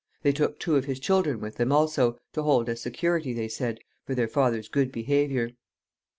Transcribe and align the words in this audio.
They 0.23 0.31
took 0.31 0.57
two 0.57 0.77
of 0.77 0.85
his 0.85 0.99
children 0.99 1.39
with 1.39 1.57
them 1.57 1.71
also, 1.71 2.17
to 2.33 2.41
hold 2.41 2.69
as 2.69 2.81
security, 2.81 3.33
they 3.33 3.47
said, 3.47 3.77
for 4.03 4.15
their 4.15 4.27
father's 4.27 4.67
good 4.67 4.91
behavior. 4.91 5.51